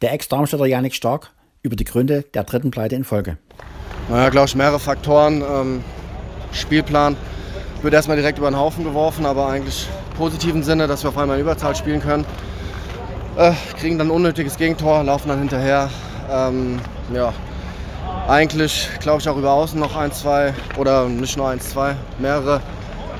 Der 0.00 0.14
Ex-Darmstädter 0.14 0.64
Janik 0.64 0.94
Stark 0.94 1.30
über 1.62 1.76
die 1.76 1.84
Gründe 1.84 2.22
der 2.22 2.44
dritten 2.44 2.70
Pleite 2.70 2.96
in 2.96 3.04
Folge. 3.04 3.36
Naja, 4.08 4.30
glaube 4.30 4.46
ich, 4.46 4.54
mehrere 4.54 4.80
Faktoren. 4.80 5.42
Ähm, 5.42 5.84
Spielplan 6.52 7.18
wird 7.82 7.92
erstmal 7.92 8.16
direkt 8.16 8.38
über 8.38 8.50
den 8.50 8.56
Haufen 8.56 8.82
geworfen, 8.82 9.26
aber 9.26 9.48
eigentlich 9.48 9.86
im 10.12 10.16
positiven 10.16 10.62
Sinne, 10.62 10.86
dass 10.86 11.04
wir 11.04 11.10
auf 11.10 11.18
einmal 11.18 11.36
in 11.36 11.42
Überzahl 11.42 11.76
spielen 11.76 12.00
können. 12.00 12.24
Äh, 13.36 13.52
kriegen 13.78 13.98
dann 13.98 14.10
unnötiges 14.10 14.56
Gegentor, 14.58 15.02
laufen 15.04 15.28
dann 15.28 15.38
hinterher. 15.38 15.88
Ähm, 16.30 16.78
ja, 17.14 17.32
eigentlich 18.28 18.88
glaube 19.00 19.20
ich 19.20 19.28
auch 19.28 19.36
über 19.36 19.52
außen 19.52 19.80
noch 19.80 19.96
ein, 19.96 20.12
zwei 20.12 20.52
oder 20.76 21.08
nicht 21.08 21.36
nur 21.36 21.48
eins, 21.48 21.70
zwei, 21.70 21.96
mehrere 22.18 22.60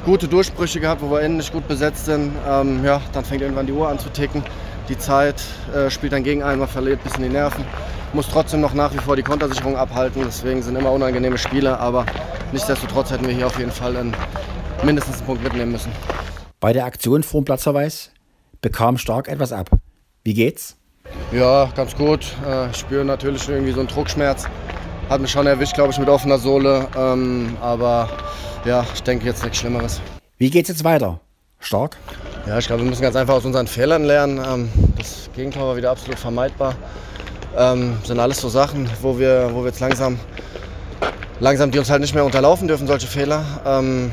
gute 0.05 0.29
Durchbrüche 0.29 0.81
gehabt, 0.81 1.01
wo 1.01 1.11
wir 1.11 1.21
innen 1.21 1.39
nicht 1.39 1.53
gut 1.53 1.67
besetzt 1.67 2.05
sind. 2.05 2.33
Ähm, 2.49 2.85
ja, 2.85 3.01
dann 3.13 3.25
fängt 3.25 3.41
irgendwann 3.41 3.67
die 3.67 3.73
Uhr 3.73 3.89
an 3.89 3.99
zu 3.99 4.11
ticken. 4.11 4.43
Die 4.89 4.99
Zeit 4.99 5.43
äh, 5.75 5.89
spielt 5.91 6.13
dann 6.13 6.25
gegen 6.25 6.43
einen, 6.43 6.59
man 6.59 6.69
verliert 6.69 7.01
ein 7.01 7.05
bisschen 7.05 7.23
die 7.23 7.31
Nerven. 7.31 7.65
Muss 8.13 8.29
trotzdem 8.29 8.61
noch 8.61 8.75
nach 8.75 8.93
wie 8.93 8.99
vor 8.99 9.17
die 9.17 9.23
Kontersicherung 9.23 9.77
abhalten. 9.77 10.23
Deswegen 10.27 10.63
sind 10.63 10.77
immer 10.77 10.93
unangenehme 10.93 11.39
Spiele, 11.39 11.79
aber 11.79 12.05
nichtsdestotrotz 12.53 13.11
hätten 13.11 13.27
wir 13.27 13.33
hier 13.33 13.47
auf 13.47 13.59
jeden 13.59 13.71
Fall 13.71 13.97
einen, 13.97 14.15
mindestens 14.83 15.19
einen 15.19 15.27
Punkt 15.27 15.43
mitnehmen 15.43 15.73
müssen. 15.73 15.91
Bei 16.61 16.75
der 16.75 16.85
Aktion 16.85 17.23
vor 17.23 17.45
Platzverweis 17.45 18.11
bekam 18.61 18.99
Stark 18.99 19.29
etwas 19.29 19.53
ab. 19.53 19.71
Wie 20.25 20.35
geht's? 20.35 20.77
Ja, 21.33 21.69
ganz 21.75 21.97
gut. 21.97 22.25
Äh, 22.47 22.71
ich 22.71 22.77
spüre 22.77 23.05
natürlich 23.05 23.49
irgendwie 23.49 23.73
so 23.73 23.81
einen 23.81 23.89
Druckschmerz. 23.89 24.45
Hat 25.09 25.21
mich 25.21 25.33
schon 25.33 25.49
erwischt, 25.49 25.75
glaube 25.75 25.91
ich, 25.93 25.99
mit 25.99 26.09
offener 26.09 26.39
Sohle. 26.39 26.87
Ähm, 26.97 27.57
aber 27.61 28.09
ja, 28.65 28.87
ich 28.95 29.03
denke 29.03 29.27
jetzt 29.27 29.43
nichts 29.43 29.59
Schlimmeres. 29.59 30.01
Wie 30.39 30.49
geht's 30.49 30.69
jetzt 30.69 30.85
weiter? 30.85 31.19
Stark? 31.59 31.97
Ja, 32.47 32.59
ich 32.59 32.67
glaube, 32.69 32.83
wir 32.83 32.89
müssen 32.89 33.03
ganz 33.03 33.17
einfach 33.17 33.35
aus 33.35 33.45
unseren 33.45 33.67
Fehlern 33.67 34.05
lernen. 34.05 34.41
Ähm, 34.47 34.69
das 34.97 35.29
Gegentor 35.35 35.69
war 35.69 35.77
wieder 35.77 35.91
absolut 35.91 36.21
vermeidbar. 36.21 36.77
Ähm, 37.57 37.97
sind 38.05 38.21
alles 38.21 38.41
so 38.41 38.49
Sachen, 38.49 38.89
wo 39.01 39.19
wir, 39.19 39.51
wo 39.53 39.63
wir 39.63 39.71
jetzt 39.71 39.81
langsam, 39.81 40.21
langsam 41.41 41.73
die 41.73 41.81
uns 41.81 41.91
halt 41.91 42.01
nicht 42.01 42.15
mehr 42.15 42.25
unterlaufen 42.25 42.69
dürfen, 42.69 42.87
solche 42.87 43.09
Fehler. 43.09 43.45
Ähm, 43.67 44.13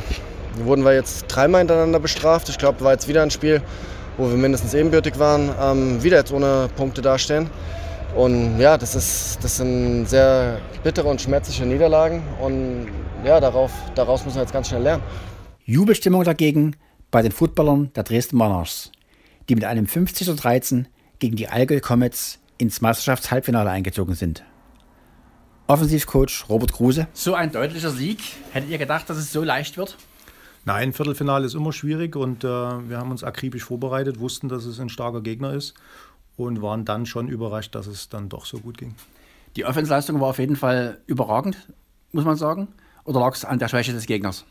wurden 0.56 0.84
wir 0.84 0.94
jetzt 0.94 1.26
dreimal 1.28 1.60
hintereinander 1.60 2.00
bestraft. 2.00 2.50
Ich 2.50 2.58
glaube, 2.58 2.82
war 2.82 2.94
jetzt 2.94 3.08
wieder 3.08 3.22
ein 3.22 3.32
Spiel, 3.32 3.62
wo 4.20 4.30
wir 4.30 4.38
mindestens 4.38 4.74
ebenbürtig 4.74 5.18
waren, 5.18 5.50
ähm, 5.60 6.04
wieder 6.04 6.18
jetzt 6.18 6.34
ohne 6.34 6.70
Punkte 6.76 7.02
dastehen. 7.02 7.50
Und 8.16 8.60
ja, 8.60 8.78
das, 8.78 8.94
ist, 8.94 9.40
das 9.42 9.58
sind 9.58 10.08
sehr 10.08 10.60
bittere 10.84 11.08
und 11.08 11.22
schmerzliche 11.22 11.66
Niederlagen. 11.66 12.22
Und 12.42 12.88
ja, 13.24 13.40
darauf, 13.40 13.72
daraus 13.96 14.26
müssen 14.26 14.36
wir 14.36 14.42
jetzt 14.42 14.52
ganz 14.52 14.68
schnell 14.68 14.82
lernen. 14.82 15.04
Jubelstimmung 15.64 16.24
dagegen 16.24 16.76
bei 17.12 17.22
den 17.22 17.32
Footballern 17.32 17.92
der 17.96 18.04
Dresden 18.04 18.38
Monarchs, 18.38 18.92
die 19.48 19.56
mit 19.56 19.64
einem 19.64 19.88
50 19.88 20.28
zu 20.28 20.36
13 20.36 20.88
gegen 21.20 21.38
die 21.38 21.48
Allgäu 21.48 21.80
Comets 21.80 22.40
ins 22.58 22.82
Meisterschaftshalbfinale 22.82 23.70
eingezogen 23.70 24.16
sind. 24.16 24.44
Offensivcoach 25.68 26.46
Robert 26.50 26.74
Kruse. 26.74 27.08
So 27.14 27.36
ein 27.36 27.52
deutlicher 27.52 27.92
Sieg. 27.92 28.20
Hättet 28.52 28.70
ihr 28.70 28.80
gedacht, 28.80 29.10
dass 29.10 29.18
es 29.18 29.32
so 29.32 29.44
leicht 29.44 29.78
wird? 29.78 29.98
Nein, 30.70 30.94
Viertelfinale 30.94 31.48
ist 31.48 31.56
immer 31.56 31.74
schwierig 31.74 32.16
und 32.16 32.44
äh, 32.44 32.48
wir 32.48 33.00
haben 33.00 33.10
uns 33.10 33.24
akribisch 33.24 33.64
vorbereitet, 33.64 34.20
wussten, 34.20 34.50
dass 34.50 34.66
es 34.66 34.80
ein 34.80 34.90
starker 34.90 35.22
Gegner 35.22 35.52
ist 35.54 35.74
und 36.38 36.62
waren 36.62 36.86
dann 36.86 37.08
schon 37.08 37.28
überrascht, 37.28 37.74
dass 37.74 37.88
es 37.88 38.08
dann 38.08 38.30
doch 38.30 38.46
so 38.46 38.60
gut 38.60 38.78
ging. 38.78 38.94
Die 39.56 39.66
Offensleistung 39.66 40.22
war 40.22 40.28
auf 40.28 40.38
jeden 40.38 40.56
Fall 40.56 41.00
überragend, 41.08 41.58
muss 42.12 42.24
man 42.24 42.36
sagen. 42.36 42.68
Oder 43.04 43.20
lag 43.20 43.34
es 43.34 43.46
an 43.46 43.58
der 43.58 43.68
Schwäche 43.68 43.94
des 43.94 44.06
Gegners? 44.06 44.46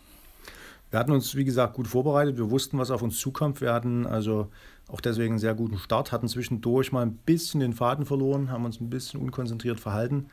Wir 0.91 0.99
hatten 0.99 1.13
uns, 1.13 1.37
wie 1.37 1.45
gesagt, 1.45 1.75
gut 1.75 1.87
vorbereitet. 1.87 2.37
Wir 2.37 2.51
wussten, 2.51 2.79
was 2.79 2.91
auf 2.91 3.03
uns 3.03 3.21
zukommt. 3.21 3.61
Wir 3.61 3.73
hatten 3.73 4.05
also 4.05 4.49
auch 4.89 5.01
deswegen 5.01 5.35
einen 5.35 5.39
sehr 5.39 5.55
guten 5.55 5.79
Start, 5.79 6.11
hatten 6.11 6.27
zwischendurch 6.27 6.91
mal 6.91 7.03
ein 7.03 7.15
bisschen 7.15 7.61
den 7.61 7.75
Faden 7.75 8.07
verloren, 8.07 8.51
haben 8.51 8.65
uns 8.65 8.81
ein 8.81 8.91
bisschen 8.91 9.21
unkonzentriert 9.21 9.79
verhalten. 9.79 10.27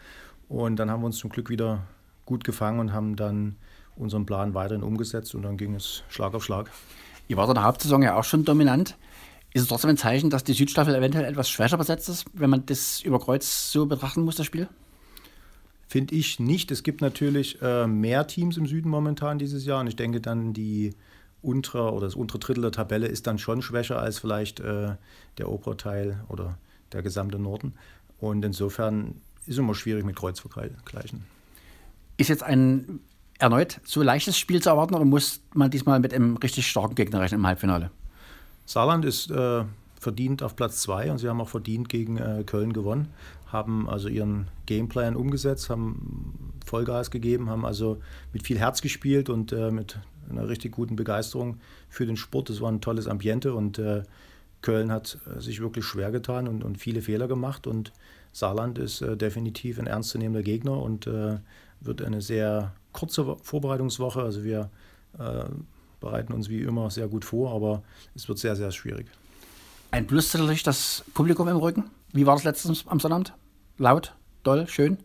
Und 0.49 0.77
dann 0.77 0.89
haben 0.89 1.03
wir 1.03 1.05
uns 1.05 1.19
zum 1.19 1.29
Glück 1.29 1.51
wieder 1.51 1.83
gut 2.25 2.43
gefangen 2.43 2.79
und 2.79 2.91
haben 2.91 3.15
dann 3.15 3.57
unseren 3.95 4.25
Plan 4.25 4.53
weiterhin 4.53 4.83
umgesetzt 4.83 5.35
und 5.35 5.43
dann 5.43 5.57
ging 5.57 5.75
es 5.75 6.03
Schlag 6.09 6.33
auf 6.33 6.43
Schlag. 6.43 6.71
Ihr 7.27 7.37
wart 7.37 7.49
in 7.49 7.55
der 7.55 7.63
Hauptsaison 7.63 8.01
ja 8.01 8.15
auch 8.15 8.23
schon 8.23 8.45
dominant. 8.45 8.97
Ist 9.53 9.61
es 9.61 9.67
trotzdem 9.69 9.91
ein 9.91 9.97
Zeichen, 9.97 10.29
dass 10.29 10.43
die 10.43 10.53
Südstaffel 10.53 10.93
eventuell 10.93 11.25
etwas 11.25 11.49
schwächer 11.49 11.77
besetzt 11.77 12.09
ist, 12.09 12.25
wenn 12.33 12.49
man 12.49 12.65
das 12.65 13.01
über 13.01 13.19
Kreuz 13.19 13.71
so 13.71 13.85
betrachten 13.85 14.21
muss, 14.21 14.35
das 14.35 14.45
Spiel? 14.45 14.67
Finde 15.87 16.15
ich 16.15 16.39
nicht. 16.39 16.71
Es 16.71 16.83
gibt 16.83 17.01
natürlich 17.01 17.61
äh, 17.61 17.87
mehr 17.87 18.27
Teams 18.27 18.57
im 18.57 18.65
Süden 18.65 18.89
momentan 18.89 19.39
dieses 19.39 19.65
Jahr 19.65 19.79
und 19.79 19.87
ich 19.87 19.95
denke 19.95 20.19
dann 20.19 20.53
die 20.53 20.93
untere 21.41 21.93
oder 21.93 22.07
das 22.07 22.15
untere 22.15 22.39
Drittel 22.39 22.63
der 22.63 22.71
Tabelle 22.71 23.07
ist 23.07 23.27
dann 23.27 23.37
schon 23.37 23.61
schwächer 23.61 23.99
als 23.99 24.19
vielleicht 24.19 24.59
äh, 24.59 24.95
der 25.37 25.49
obere 25.49 25.77
Teil 25.77 26.23
oder 26.27 26.57
der 26.91 27.01
gesamte 27.01 27.39
Norden. 27.39 27.75
Und 28.19 28.43
insofern 28.43 29.21
ist 29.41 29.53
es 29.53 29.57
immer 29.59 29.75
schwierig 29.75 30.03
mit 30.03 30.15
Kreuz 30.15 30.39
vergleichen. 30.39 31.23
Ist 32.17 32.29
jetzt 32.29 32.43
ein 32.43 32.99
erneut 33.39 33.79
so 33.83 34.01
leichtes 34.01 34.37
Spiel 34.37 34.61
zu 34.61 34.69
erwarten 34.69 34.95
oder 34.95 35.05
muss 35.05 35.41
man 35.53 35.69
diesmal 35.69 35.99
mit 35.99 36.13
einem 36.13 36.37
richtig 36.37 36.67
starken 36.67 36.95
Gegner 36.95 37.21
rechnen 37.21 37.41
im 37.41 37.47
Halbfinale? 37.47 37.91
Saarland 38.65 39.05
ist 39.05 39.29
äh, 39.29 39.63
verdient 39.99 40.43
auf 40.43 40.55
Platz 40.55 40.81
2 40.81 41.11
und 41.11 41.17
sie 41.17 41.27
haben 41.27 41.41
auch 41.41 41.49
verdient 41.49 41.89
gegen 41.89 42.17
äh, 42.17 42.43
Köln 42.45 42.73
gewonnen, 42.73 43.09
haben 43.47 43.89
also 43.89 44.07
ihren 44.07 44.47
Gameplan 44.65 45.15
umgesetzt, 45.15 45.69
haben 45.69 46.53
Vollgas 46.65 47.11
gegeben, 47.11 47.49
haben 47.49 47.65
also 47.65 48.01
mit 48.33 48.45
viel 48.45 48.57
Herz 48.57 48.81
gespielt 48.81 49.29
und 49.29 49.51
äh, 49.51 49.71
mit 49.71 49.99
einer 50.29 50.47
richtig 50.47 50.71
guten 50.71 50.95
Begeisterung 50.95 51.59
für 51.89 52.05
den 52.05 52.17
Sport. 52.17 52.49
Es 52.49 52.61
war 52.61 52.71
ein 52.71 52.81
tolles 52.81 53.07
Ambiente 53.07 53.53
und 53.53 53.77
äh, 53.77 54.03
Köln 54.61 54.91
hat 54.91 55.19
äh, 55.27 55.41
sich 55.41 55.61
wirklich 55.61 55.85
schwer 55.85 56.11
getan 56.11 56.47
und, 56.47 56.63
und, 56.63 56.77
viele 56.77 57.01
Fehler 57.01 57.27
gemacht 57.27 57.67
und 57.67 57.91
Saarland 58.31 58.79
ist 58.79 59.01
äh, 59.01 59.15
definitiv 59.15 59.79
ein 59.79 59.87
ernstzunehmender 59.87 60.43
Gegner 60.43 60.81
und 60.81 61.07
wird 61.81 62.01
eine 62.01 62.21
sehr 62.21 62.73
kurze 62.95 63.37
Vorbereitungswoche. 63.43 64.21
Also 64.21 64.43
wir 64.43 64.69
bereiten 66.01 66.33
uns 66.33 66.49
wie 66.49 66.61
immer 66.61 66.89
sehr 66.89 67.07
gut 67.07 67.23
vor, 67.23 67.53
aber 67.53 67.83
es 68.15 68.27
wird 68.27 68.37
sehr, 68.37 68.55
sehr 68.55 68.71
schwierig. 68.71 69.07
Ein 69.91 70.07
Plus 70.07 70.33
natürlich 70.33 70.63
das 70.63 71.05
Publikum 71.13 71.47
im 71.47 71.57
Rücken. 71.57 71.85
Wie 72.11 72.25
war 72.25 72.35
das 72.35 72.43
letztens 72.43 72.85
am 72.87 72.99
Sonnabend? 72.99 73.33
Laut, 73.77 74.13
doll, 74.43 74.67
schön? 74.67 74.97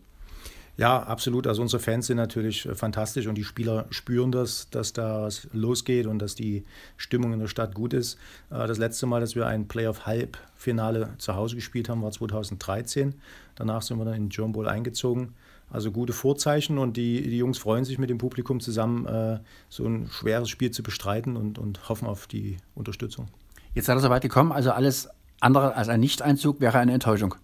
Ja, 0.77 1.03
absolut. 1.03 1.47
Also 1.47 1.61
unsere 1.61 1.81
Fans 1.81 2.07
sind 2.07 2.17
natürlich 2.17 2.65
äh, 2.65 2.75
fantastisch 2.75 3.27
und 3.27 3.35
die 3.35 3.43
Spieler 3.43 3.85
spüren 3.89 4.31
das, 4.31 4.69
dass 4.69 4.93
da 4.93 5.23
was 5.23 5.47
losgeht 5.53 6.07
und 6.07 6.19
dass 6.19 6.35
die 6.35 6.65
Stimmung 6.97 7.33
in 7.33 7.39
der 7.39 7.47
Stadt 7.47 7.75
gut 7.75 7.93
ist. 7.93 8.17
Äh, 8.49 8.67
das 8.67 8.77
letzte 8.77 9.05
Mal, 9.05 9.21
dass 9.21 9.35
wir 9.35 9.45
ein 9.47 9.67
Playoff-Halbfinale 9.67 11.13
zu 11.17 11.35
Hause 11.35 11.55
gespielt 11.55 11.87
haben, 11.87 12.01
war 12.01 12.11
2013. 12.11 13.15
Danach 13.55 13.81
sind 13.81 13.97
wir 13.97 14.05
dann 14.05 14.15
in 14.15 14.23
den 14.23 14.29
John 14.29 14.53
Bowl 14.53 14.67
eingezogen. 14.67 15.35
Also 15.71 15.91
gute 15.91 16.13
Vorzeichen 16.13 16.77
und 16.77 16.97
die, 16.97 17.21
die 17.21 17.37
Jungs 17.37 17.57
freuen 17.57 17.85
sich 17.85 17.97
mit 17.97 18.09
dem 18.09 18.17
Publikum 18.17 18.59
zusammen, 18.59 19.05
äh, 19.05 19.39
so 19.69 19.85
ein 19.85 20.09
schweres 20.11 20.49
Spiel 20.49 20.71
zu 20.71 20.83
bestreiten 20.83 21.37
und, 21.37 21.57
und 21.57 21.87
hoffen 21.87 22.07
auf 22.07 22.27
die 22.27 22.57
Unterstützung. 22.75 23.27
Jetzt 23.73 23.85
seid 23.85 23.95
ihr 23.97 24.01
so 24.01 24.09
weit 24.09 24.21
gekommen, 24.21 24.51
also 24.51 24.71
alles 24.71 25.09
andere 25.39 25.75
als 25.75 25.87
ein 25.87 26.01
Nicht-Einzug 26.01 26.59
wäre 26.59 26.77
eine 26.77 26.93
Enttäuschung. 26.93 27.35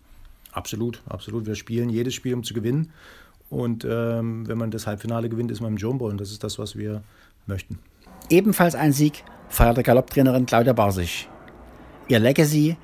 Absolut, 0.51 1.01
absolut. 1.07 1.45
Wir 1.45 1.55
spielen 1.55 1.89
jedes 1.89 2.13
Spiel, 2.13 2.33
um 2.33 2.43
zu 2.43 2.53
gewinnen. 2.53 2.91
Und 3.49 3.85
ähm, 3.89 4.47
wenn 4.47 4.57
man 4.57 4.71
das 4.71 4.87
Halbfinale 4.87 5.29
gewinnt, 5.29 5.51
ist 5.51 5.61
man 5.61 5.73
im 5.73 5.77
Jumbo 5.77 6.07
und 6.07 6.19
das 6.19 6.31
ist 6.31 6.43
das, 6.43 6.59
was 6.59 6.75
wir 6.75 7.03
möchten. 7.45 7.79
Ebenfalls 8.29 8.75
ein 8.75 8.91
Sieg 8.91 9.23
feierte 9.47 9.83
Galopptrainerin 9.83 10.45
Claudia 10.45 10.73
Barsich. 10.73 11.29
Ihr 12.09 12.19
Legacy 12.19 12.75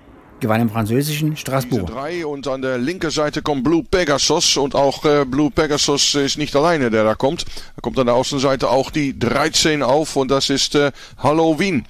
gewann 0.43 0.62
im 0.62 0.69
französischen 0.69 1.35
Straßburg. 1.35 1.88
Drei 1.88 2.25
und 2.25 2.47
an 2.47 2.62
der 2.62 2.77
linken 2.77 3.09
Seite 3.09 3.41
kommt 3.41 3.63
Blue 3.63 3.83
Pegasus 3.83 4.57
und 4.57 4.75
auch 4.75 5.05
äh, 5.05 5.25
Blue 5.25 5.50
Pegasus 5.50 6.13
ist 6.15 6.38
nicht 6.38 6.55
alleine, 6.55 6.91
der 6.91 7.03
da 7.03 7.15
kommt. 7.15 7.45
Da 7.75 7.81
kommt 7.81 7.97
an 7.97 8.05
der 8.05 8.15
Außenseite 8.15 8.69
auch 8.69 8.91
die 8.91 9.17
13 9.17 9.81
auf 9.81 10.15
und 10.15 10.29
das 10.29 10.50
ist 10.50 10.75
äh, 10.75 10.91
Halloween. 11.17 11.85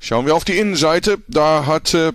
Schauen 0.00 0.26
wir 0.26 0.34
auf 0.34 0.44
die 0.44 0.58
Innenseite. 0.58 1.18
Da 1.28 1.64
hat 1.64 1.94
äh, 1.94 2.12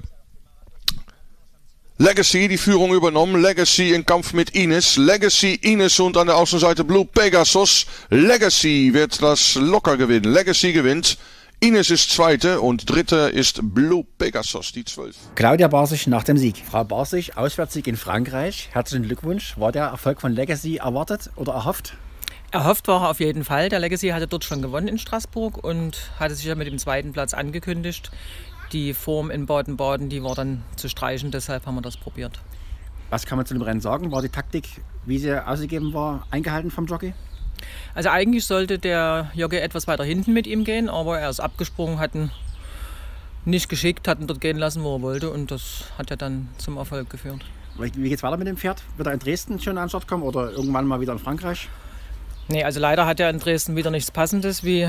Legacy 1.98 2.50
die 2.50 2.58
Führung 2.58 2.94
übernommen. 2.94 3.42
Legacy 3.42 3.94
im 3.94 4.06
Kampf 4.06 4.34
mit 4.34 4.50
Ines. 4.50 4.98
Legacy, 4.98 5.56
Ines 5.62 5.98
und 6.02 6.18
an 6.18 6.28
der 6.28 6.36
Außenseite 6.36 6.84
Blue 6.84 7.06
Pegasus. 7.06 7.86
Legacy 8.10 8.90
wird 8.94 9.22
das 9.22 9.56
locker 9.56 9.96
gewinnen. 9.96 10.32
Legacy 10.32 10.74
gewinnt. 10.74 11.18
Ines 11.60 11.90
ist 11.90 12.12
Zweite 12.12 12.62
und 12.62 12.88
Dritte 12.88 13.16
ist 13.34 13.60
Blue 13.74 14.06
Pegasus, 14.20 14.72
die 14.74 14.86
Zwölf. 14.86 15.16
Claudia 15.34 15.68
Barsich 15.68 16.06
nach 16.06 16.24
dem 16.24 16.38
Sieg. 16.38 16.62
Frau 16.64 16.84
Barsich, 16.84 17.36
Auswärtssieg 17.36 17.88
in 17.88 17.98
Frankreich. 17.98 18.70
Herzlichen 18.74 19.06
Glückwunsch. 19.06 19.58
War 19.58 19.72
der 19.72 19.86
Erfolg 19.86 20.22
von 20.22 20.34
Legacy 20.34 20.76
erwartet 20.76 21.32
oder 21.36 21.54
erhofft? 21.54 21.98
Erhofft 22.52 22.88
war 22.88 23.02
er 23.02 23.10
auf 23.10 23.20
jeden 23.20 23.44
Fall. 23.44 23.70
Der 23.70 23.80
Legacy 23.80 24.10
hatte 24.10 24.28
dort 24.28 24.44
schon 24.44 24.62
gewonnen 24.62 24.88
in 24.88 25.00
Straßburg 25.00 25.64
und 25.64 26.12
hatte 26.20 26.36
sich 26.36 26.46
ja 26.46 26.54
mit 26.54 26.68
dem 26.68 26.78
zweiten 26.78 27.12
Platz 27.12 27.34
angekündigt. 27.34 28.12
Die 28.72 28.94
Form 28.94 29.32
in 29.32 29.48
Baden-Baden, 29.48 30.10
die 30.10 30.24
war 30.24 30.36
dann 30.36 30.64
zu 30.76 30.90
streichen, 30.90 31.32
deshalb 31.32 31.66
haben 31.66 31.74
wir 31.74 31.82
das 31.82 31.98
probiert. 31.98 32.40
Was 33.10 33.26
kann 33.26 33.36
man 33.36 33.48
zu 33.48 33.56
dem 33.56 33.64
Rennen 33.64 33.82
sagen? 33.82 34.12
War 34.12 34.22
die 34.22 34.30
Taktik, 34.30 34.68
wie 35.08 35.18
sie 35.18 35.44
ausgegeben 35.44 35.92
war, 35.96 36.28
eingehalten 36.30 36.70
vom 36.70 36.86
Jockey? 36.86 37.16
Also 37.98 38.10
eigentlich 38.10 38.46
sollte 38.46 38.78
der 38.78 39.32
Jockey 39.34 39.58
etwas 39.58 39.88
weiter 39.88 40.04
hinten 40.04 40.32
mit 40.32 40.46
ihm 40.46 40.64
gehen, 40.64 40.88
aber 40.88 41.18
er 41.20 41.32
ist 41.32 41.40
abgesprungen, 41.40 41.98
hat 41.98 42.14
ihn 42.14 42.30
nicht 43.44 43.70
geschickt, 43.70 44.08
hat 44.08 44.20
ihn 44.20 44.28
dort 44.28 44.40
gehen 44.40 44.60
lassen, 44.60 44.84
wo 44.84 44.98
er 44.98 45.02
wollte 45.02 45.32
und 45.32 45.50
das 45.50 45.86
hat 45.98 46.12
ja 46.12 46.16
dann 46.16 46.48
zum 46.60 46.78
Erfolg 46.78 47.10
geführt. 47.10 47.44
Wie 47.76 47.90
geht 47.90 48.20
es 48.20 48.22
weiter 48.22 48.38
mit 48.38 48.46
dem 48.46 48.56
Pferd? 48.56 48.84
Wird 48.98 49.08
er 49.08 49.14
in 49.14 49.20
Dresden 49.20 49.60
schon 49.60 49.80
an 49.80 49.86
den 49.86 49.90
Start 49.90 50.08
kommen 50.08 50.22
oder 50.22 50.52
irgendwann 50.52 50.86
mal 50.86 51.02
wieder 51.02 51.12
in 51.14 51.18
Frankreich? 51.18 51.70
Nee, 52.50 52.64
also 52.64 52.80
leider 52.80 53.08
hat 53.08 53.20
er 53.20 53.32
in 53.32 53.40
Dresden 53.40 53.76
wieder 53.76 53.90
nichts 53.90 54.12
Passendes, 54.12 54.64
wie 54.64 54.88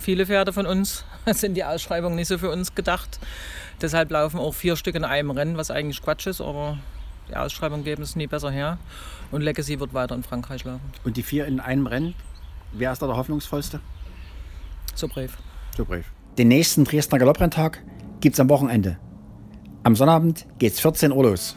viele 0.00 0.26
Pferde 0.26 0.52
von 0.52 0.66
uns. 0.66 1.04
Das 1.26 1.40
sind 1.40 1.54
die 1.54 1.62
Ausschreibungen 1.62 2.16
nicht 2.16 2.26
so 2.26 2.38
für 2.38 2.50
uns 2.50 2.74
gedacht. 2.74 3.20
Deshalb 3.80 4.10
laufen 4.10 4.40
auch 4.40 4.54
vier 4.54 4.74
Stück 4.74 4.96
in 4.96 5.04
einem 5.04 5.30
Rennen, 5.30 5.56
was 5.56 5.70
eigentlich 5.70 6.02
Quatsch 6.02 6.26
ist, 6.26 6.40
aber 6.40 6.78
die 7.28 7.36
Ausschreibungen 7.36 7.84
geben 7.84 8.02
es 8.02 8.16
nie 8.16 8.26
besser 8.26 8.50
her. 8.50 8.78
Und 9.30 9.42
Legacy 9.42 9.80
wird 9.80 9.94
weiter 9.94 10.14
in 10.14 10.22
Frankreich 10.22 10.64
laufen. 10.64 10.92
Und 11.04 11.16
die 11.16 11.22
vier 11.22 11.46
in 11.46 11.60
einem 11.60 11.86
Rennen, 11.86 12.14
wer 12.72 12.92
ist 12.92 13.02
da 13.02 13.06
der 13.06 13.16
hoffnungsvollste? 13.16 13.80
So 14.94 15.08
brave. 15.08 15.30
So 15.76 15.84
brave. 15.84 16.04
Den 16.38 16.48
nächsten 16.48 16.84
Dresdner 16.84 17.18
Galopprenntag 17.18 17.82
gibt 18.20 18.34
es 18.34 18.40
am 18.40 18.48
Wochenende. 18.48 18.98
Am 19.82 19.96
Sonnabend 19.96 20.46
geht 20.58 20.72
es 20.72 20.80
14 20.80 21.12
Uhr 21.12 21.24
los. 21.24 21.56